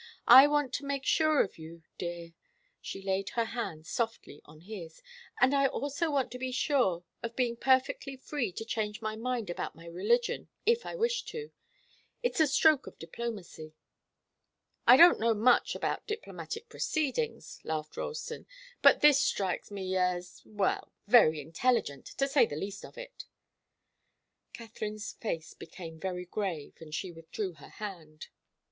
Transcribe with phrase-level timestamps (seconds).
[0.27, 2.33] I want to make sure of you dear,"
[2.81, 5.03] she laid her hand softly on his,
[5.39, 9.51] "and I also want to be sure of being perfectly free to change my mind
[9.51, 11.51] about my religion, if I wish to.
[12.23, 13.75] It's a stroke of diplomacy."
[14.87, 18.47] "I don't know much about diplomatic proceedings," laughed Ralston,
[18.81, 23.25] "but this strikes me as well very intelligent, to say the least of it."
[24.51, 28.29] Katharine's face became very grave, and she withdrew her hand.